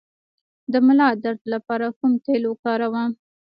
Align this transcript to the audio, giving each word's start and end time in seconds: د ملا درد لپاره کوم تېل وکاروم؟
د 0.71 0.73
ملا 0.85 1.09
درد 1.23 1.41
لپاره 1.53 1.87
کوم 1.97 2.11
تېل 2.25 2.43
وکاروم؟ 2.47 3.11